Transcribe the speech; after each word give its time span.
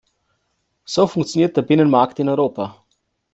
So 0.83 1.05
funktioniert 1.05 1.55
der 1.55 1.61
Binnenmarkt 1.61 2.17
in 2.17 2.27
Europa. 2.29 2.83